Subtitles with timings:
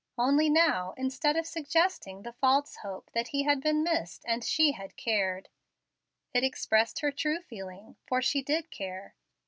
[0.17, 4.71] Only now, instead of suggesting the false hope that he had been missed and she
[4.71, 5.47] had cared,
[6.33, 9.13] it expressed her true feeling, for she did care.